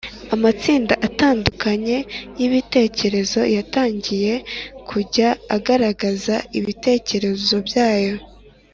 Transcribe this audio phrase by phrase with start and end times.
[0.35, 1.97] amatsinda atandukanye
[2.39, 4.33] y’ibitekerezo yatangiye
[4.89, 8.15] kujya agaragaza ibitekerezo byayo